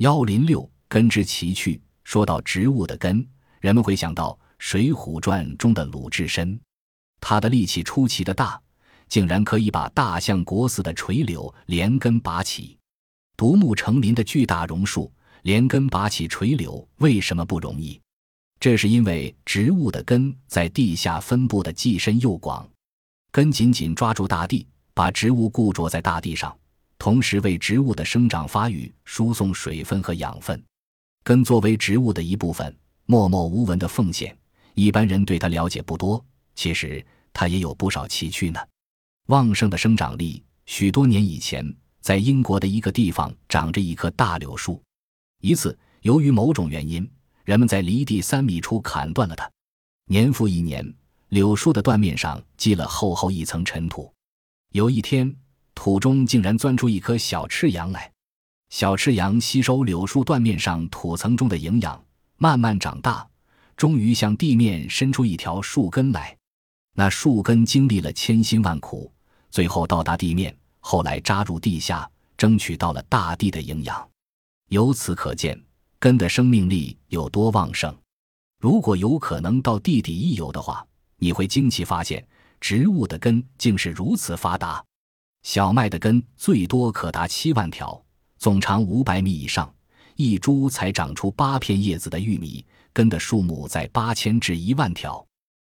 [0.00, 1.78] 幺零六根之奇趣。
[2.04, 3.26] 说到植物的根，
[3.60, 6.58] 人们会想到《水浒传》中的鲁智深，
[7.20, 8.58] 他的力气出奇的大，
[9.08, 12.78] 竟然可以把大象国寺的垂柳连根拔起。
[13.36, 18.00] 独木成林的巨大榕树，连根拔起垂柳为什么不容易？
[18.58, 22.66] 这是因为植物的根在地下分布的既深又广，
[23.30, 26.56] 根紧紧抓住大地，把植物固着在大地上。
[27.00, 30.62] 同时为植物的生长发育输送水分和养分，
[31.24, 32.76] 根作为植物的一部分，
[33.06, 34.36] 默默无闻的奉献。
[34.74, 36.22] 一般人对它了解不多，
[36.54, 38.60] 其实它也有不少奇趣呢。
[39.28, 44.78] 旺盛的生长力，许多年以前，在英国的一个地方长着一棵大柳树。
[45.40, 47.10] 一次，由于某种原因，
[47.44, 49.50] 人们在离地三米处砍断了它。
[50.04, 50.94] 年复一年，
[51.30, 54.12] 柳树的断面上积了厚厚一层尘土。
[54.72, 55.34] 有一天，
[55.74, 58.12] 土中竟然钻出一颗小赤杨来，
[58.68, 62.04] 小赤杨吸收柳树断面上土层中的营养，
[62.36, 63.26] 慢慢长大，
[63.76, 66.36] 终于向地面伸出一条树根来。
[66.94, 69.10] 那树根经历了千辛万苦，
[69.50, 74.08] 最后到达地面，后来扎入地下，争取到了大地的营养。
[74.68, 75.58] 由此可见，
[75.98, 77.96] 根的生命力有多旺盛。
[78.58, 82.26] 如果有可能到地底一游的话，你会惊奇发现，
[82.60, 84.84] 植物的根竟是如此发达。
[85.42, 88.00] 小麦的根最多可达七万条，
[88.38, 89.72] 总长五百米以上。
[90.16, 95.26] 一株才长出八片叶子的玉米，根的数目在八千至一万条。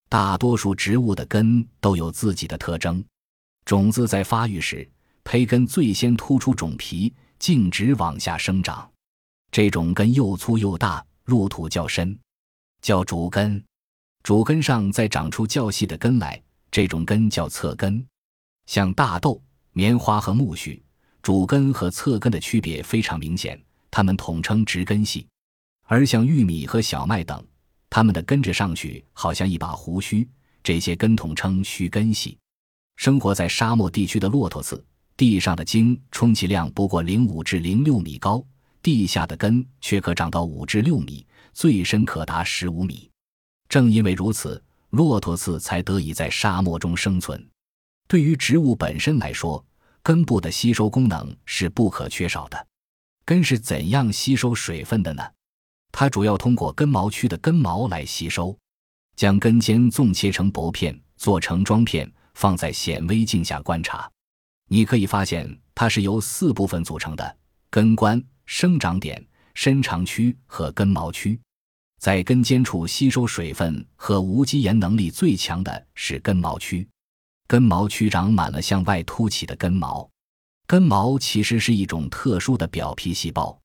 [0.08, 3.04] 大多数植物的根都有自己的特征。
[3.66, 4.88] 种子在发育时，
[5.24, 8.88] 胚根最先突出种皮，径直往下生长。
[9.50, 12.16] 这种根又粗又大，入土较深，
[12.84, 13.64] 叫主根。
[14.22, 18.06] 主根上再长出较细的根来，这种根叫侧根。
[18.68, 19.42] 像大豆。
[19.78, 20.82] 棉花和苜蓿，
[21.22, 25.28] 主根和侧根的区别非常明显，它们统称直根系；
[25.84, 27.46] 而像玉米和小麦等，
[27.90, 30.26] 它们的根着上去好像一把胡须，
[30.64, 32.38] 这些根统称须根系。
[32.96, 34.82] 生活在沙漠地区的骆驼刺，
[35.18, 38.42] 地上的茎充其量不过零五至零六米高，
[38.82, 43.12] 地下的根却可长到五至六米，最深可达十五米。
[43.68, 47.46] 正因为如此，骆驼刺才得以在沙漠中生存。
[48.08, 49.66] 对于植物本身来说，
[50.04, 52.68] 根部的吸收功能是不可缺少的。
[53.26, 55.24] 根是怎样吸收水分的呢？
[55.92, 58.56] 它主要通过根毛区的根毛来吸收。
[59.16, 64.12] 将根尖纵切成薄片，做成装片，放在显微镜下观察，
[64.68, 67.38] 你可以发现它是由四部分组成的：
[67.70, 71.40] 根冠、生长点、伸长区和根毛区。
[71.98, 76.86] 在根尖处吸收水分和无机盐能力最强的是根毛区。
[77.48, 80.10] 根毛区长满了向外凸起的根毛，
[80.66, 83.56] 根毛其实是一种特殊的表皮细胞。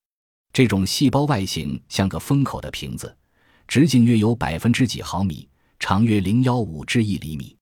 [0.53, 3.17] 这种细胞外形像个封口的瓶子，
[3.67, 5.49] 直径约有百分之几毫米，
[5.79, 7.57] 长约零幺五至一厘米。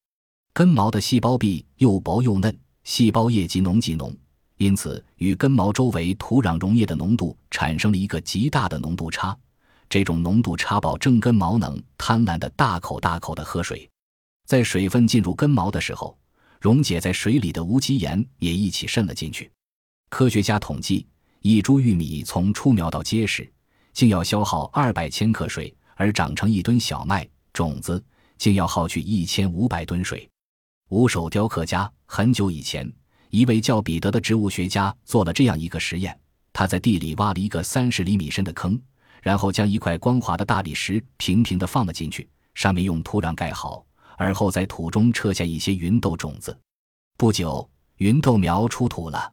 [0.53, 4.13] 根毛的细胞壁又薄又嫩，细胞液极浓极浓，
[4.57, 9.37] 因此与根毛周围土壤溶液的浓度产生了一个极大的浓度差。
[9.89, 13.89] 这种浓度差保证根毛能贪婪的大口大口的喝水。
[14.49, 16.19] 在水分进入根毛的时候，
[16.59, 19.53] 溶解在水里的无机盐也一起渗了进去。
[20.09, 21.07] 科学家统计，
[21.43, 23.47] 一株玉米从出苗到结实，
[23.93, 28.03] 竟要消耗二百千克水；而长成一吨小麦种子，
[28.39, 30.27] 竟要耗去一千五百吨水。
[30.89, 32.91] 无手雕刻家很久以前，
[33.29, 36.19] 一位叫彼得的植物学家做了这样一个实验：
[36.55, 38.81] 他在地里挖了一个三十厘米深的坑，
[39.21, 43.85] 然后将一块光滑的大理石平平地放了进去，上面用土壤盖好。
[44.19, 46.59] 而后在土中撤下一些芸豆种子，
[47.17, 47.67] 不久
[47.99, 49.33] 芸豆苗出土了。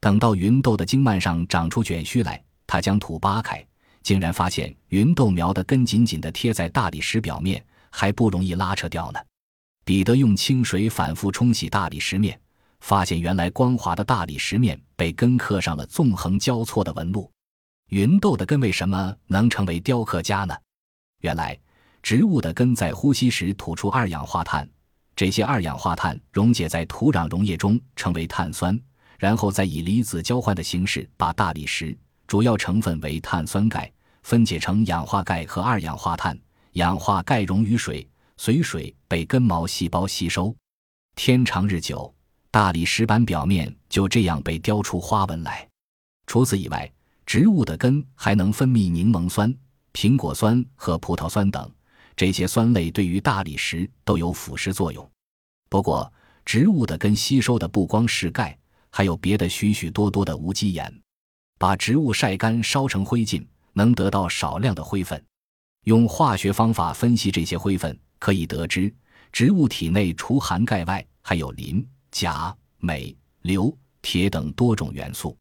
[0.00, 3.66] 等到芸豆的茎蔓上长出卷须来，他将土扒开，
[4.02, 9.20] 竟然发现芸豆苗的根紧紧地贴在大理石表面，还不容易拉扯掉呢。
[9.86, 12.38] 彼得用清水反复冲洗大理石面，
[12.80, 17.32] 发现原来光滑的大理石面被根刻上了纵横交错的纹路。
[17.88, 20.54] 芸豆的根为什么能成为雕刻家呢？
[21.20, 21.58] 原来。
[22.02, 24.68] 植物的根在呼吸时吐出二氧化碳，
[25.14, 28.78] 这些二氧化碳溶解在土壤溶液中，成为碳酸，
[29.18, 31.96] 然后再以离子交换的形式把大理石
[32.26, 33.90] 主要成分为碳酸钙
[34.22, 36.38] 分解成氧化钙和二氧化碳，
[36.72, 40.54] 氧化钙溶于水，随水被根毛细胞吸收。
[41.16, 42.14] 天长日久，
[42.50, 45.68] 大理石板表面就这样被雕出花纹来。
[46.26, 46.90] 除此以外，
[47.26, 49.52] 植物的根还能分泌柠檬酸、
[49.92, 51.70] 苹果酸和葡萄酸等。
[52.18, 55.08] 这些酸类对于大理石都有腐蚀作用。
[55.68, 56.12] 不过，
[56.44, 58.58] 植物的根吸收的不光是钙，
[58.90, 60.92] 还有别的许许多多的无机盐。
[61.58, 65.24] 把植物晒干烧成灰烬，能得到少量的灰分。
[65.84, 68.92] 用化学方法分析这些灰分，可以得知
[69.30, 73.72] 植物体内除含钙外，还有磷、钾、镁、硫、
[74.02, 75.36] 铁等多种元素。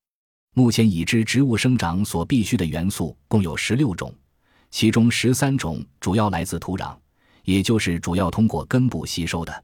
[0.54, 4.14] 目前已知植物生长所必需的元素共有十六种，
[4.70, 6.96] 其中十三种主要来自土壤，
[7.44, 9.64] 也就是主要通过根部吸收的。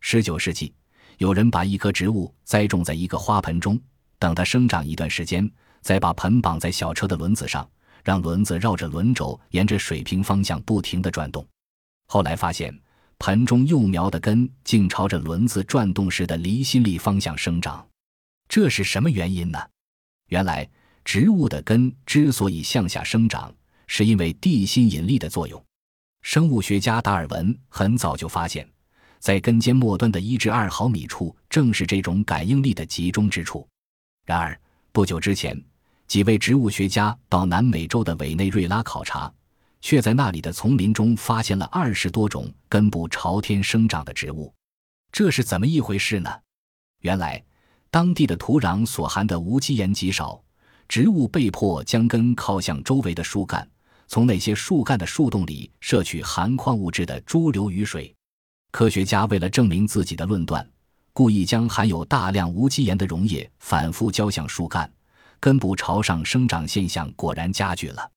[0.00, 0.72] 十九世纪，
[1.18, 3.80] 有人把一棵植物栽种在一个花盆中，
[4.18, 5.50] 等它生长一段时间，
[5.80, 7.68] 再把盆绑在小车的轮子上，
[8.02, 11.46] 让轮子绕着轮轴沿着水平方向不停地转动。
[12.06, 12.78] 后来发现，
[13.18, 17.86] 盆中幼苗的根竟朝着轮子转动时的离心力方向生长，
[18.46, 19.58] 这是什么原因呢？
[20.28, 20.68] 原来，
[21.04, 23.54] 植物的根之所以向下生长，
[23.86, 25.62] 是因为地心引力的作用。
[26.22, 28.68] 生物学家达尔文很早就发现，
[29.18, 33.68] 在根尖末端的一至二毫米处，正是这种感应力的集中之处。
[34.24, 34.58] 然而，
[34.92, 35.60] 不久之前，
[36.06, 39.32] 几位植物学家到南美洲的委内瑞拉考察，
[39.80, 44.52] 却在那里的丛林中发现了二十多种根部朝天生长的植物。
[45.12, 46.30] 这是怎么一回事呢？
[47.00, 47.42] 原来。
[47.90, 50.42] 当地的土壤所含的无机盐极少，
[50.88, 53.70] 植物被迫将根靠向周围的树干，
[54.06, 58.14] 从那些树干的树洞里摄取含矿物质的猪流雨水。
[58.70, 60.68] 科学家为了证明自己的论断，
[61.12, 64.92] 故意将含有大量无机盐的溶液反复浇向树干，
[65.38, 68.10] 根部朝上生长现象果然加剧了。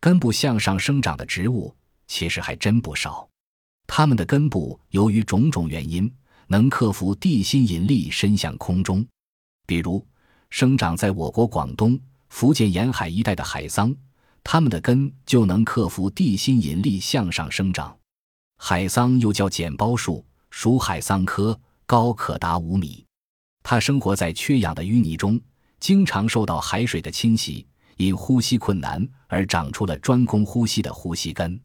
[0.00, 1.74] 根部向上生长的植物
[2.06, 3.26] 其实还真不少，
[3.86, 6.12] 它们的根部由于种种原因
[6.48, 9.06] 能克服地心引力伸向空中。
[9.66, 10.06] 比如，
[10.50, 11.98] 生长在我国广东、
[12.28, 13.96] 福建沿海一带的海桑，
[14.44, 17.96] 它们的根就能克服地心引力向上生长。
[18.58, 23.04] 海桑又叫剪包树，属海桑科，高可达五米。
[23.64, 25.40] 它生活在缺氧的淤泥中，
[25.80, 31.58] 经常受到海水的侵袭，因呼吸困难而长出了专供呼吸的呼吸根。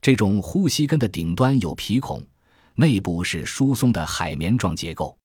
[0.00, 2.26] 这种呼吸根的顶端有皮孔，
[2.74, 5.16] 内部是疏松的海绵状结构。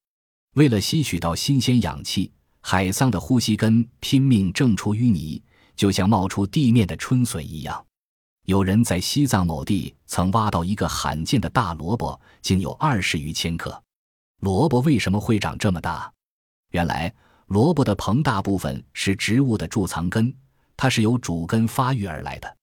[0.56, 2.32] 为了吸取到新鲜氧气，
[2.62, 5.42] 海桑的呼吸根拼命挣出淤泥，
[5.80, 7.86] 就像冒出地面的春笋一样。
[8.48, 13.82] 有人在西藏某地曾挖到一个罕见的大萝卜，竟有二十余千克。
[14.42, 16.12] 萝卜为什么会长这么大？
[16.72, 17.14] 原来，
[17.46, 20.36] 萝卜的膨大部分是植物的贮藏根，
[20.76, 22.58] 它是由主根发育而来的。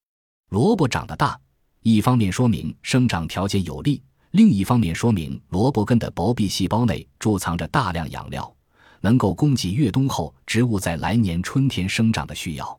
[0.50, 1.40] 萝卜长得大，
[1.80, 4.02] 一方面说明生长条件有利。
[4.32, 8.54] 另一方面，说明萝卜根的薄壁细胞内贮藏着大量养料，
[9.00, 12.78] 能够供给越冬后植物在来年春天生长的需要。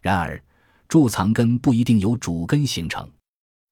[0.00, 0.42] 然而，
[0.88, 3.08] 贮藏根不一定由主根形成。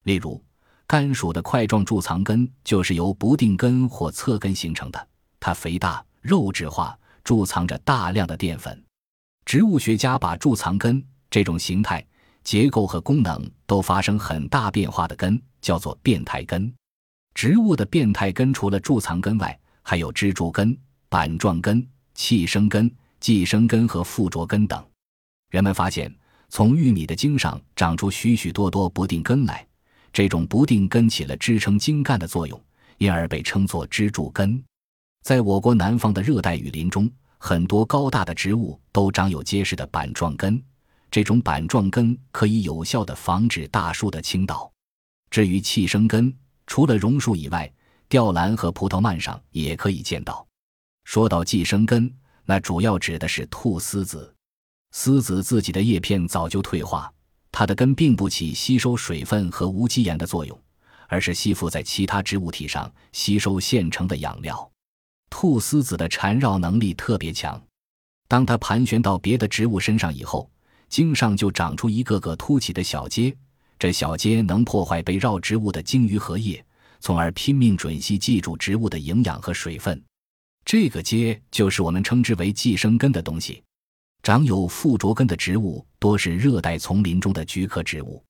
[0.04, 0.42] 例如，
[0.86, 5.08] 甘薯的块状贮藏根就是由不定根或侧根形成的，
[5.40, 8.82] 它肥大、肉质化，贮藏着大量的淀粉。
[9.44, 12.04] 植物学家把贮藏根这种形态、
[12.44, 16.72] 结构和功能都发生很大变化的根叫做变态根。
[17.34, 20.76] 植物的变态根除了贮藏根外，还有支柱根、
[21.08, 22.90] 板状根、气生根、
[23.20, 24.84] 寄生根和附着根等。
[25.50, 26.14] 人们发现，
[26.48, 29.66] 从玉米的茎上长出许许多多不定根来，
[30.12, 32.62] 这种不定根起了支撑茎干的作用，
[32.98, 34.62] 因而被称作支柱根。
[35.22, 40.62] 在我国南方的热带雨林中，很多高大的植物都长有结实的板状根，
[41.10, 44.70] 这种板状根可以有效地防止大树的倾倒。
[45.30, 46.34] 至于气生根，
[46.66, 47.70] 除了榕树以外，
[48.08, 50.46] 吊兰和葡萄蔓上也可以见到。
[51.04, 52.10] 说到寄生根，
[52.44, 54.34] 那主要指的是菟丝子。
[54.90, 57.12] 丝子自己的叶片早就退化，
[57.52, 60.58] 它的根并不起吸收水分和无机盐的作用，
[61.08, 64.70] 而是吸附在其他植物体上，吸收现成的养料。
[65.30, 67.62] 菟丝子的缠绕能力特别强，
[68.26, 70.50] 当它盘旋到别的植物身上以后，
[70.88, 73.34] 茎上就长出一个个凸起的小结。
[73.78, 76.64] 这小结能破坏被绕植物的茎鱼和叶，
[76.98, 80.02] 从而拼命吮吸记住植物的营养和水分。
[80.64, 83.62] 这个结就是我们称之为寄生根的东西。
[84.28, 88.22] 长有附着根的植物多是热带丛林中的菊科植物，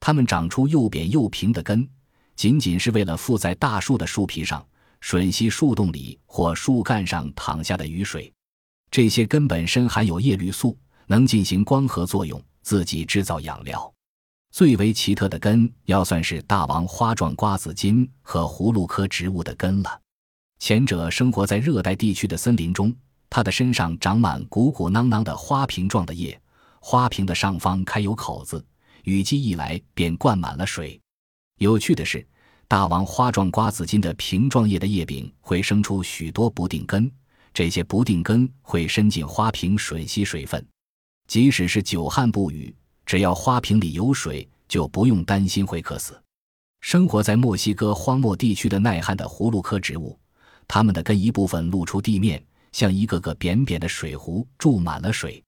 [0.00, 1.88] 它们长出又扁又平的根，
[2.34, 4.66] 仅仅是为了附在大树的树皮上，
[5.00, 8.32] 吮吸树洞里或树干上淌下的雨水。
[8.90, 10.76] 这些根本身含有叶绿素，
[11.06, 13.94] 能进行光合作用，自己制造养料。
[14.50, 20.00] 最为奇特的根，要算是大王花状瓜子金和葫芦科植物的根了。
[20.58, 22.92] 前者生活在热带地区的森林中，
[23.28, 26.40] 它的身上长满鼓鼓囊囊的花瓶状的叶，
[26.80, 28.64] 花瓶的上方开有口子，
[29.04, 31.00] 雨季一来便灌满了水。
[31.58, 32.26] 有趣的是，
[32.68, 37.10] 大王花状瓜子金的瓶状叶的叶柄会生出许多不定根，
[37.54, 40.64] 这些不定根会伸进花瓶吮吸水分。
[41.26, 46.20] 即使是久旱不雨，只要花瓶里有水，就不用担心会渴死。
[46.80, 50.16] 生活在墨西哥荒漠地区的耐旱的葫芦科植物，
[50.68, 52.44] 它们的根一部分露出地面，
[52.76, 55.42] 像一个个扁扁的水壶，注满了水。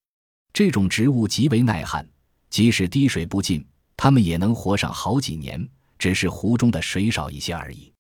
[0.51, 2.09] 这种植物极为耐旱，
[2.49, 3.63] 即使滴水不进，
[3.99, 5.69] 它们也能活上好几年，
[5.99, 7.93] 只是湖中的水少一些而已。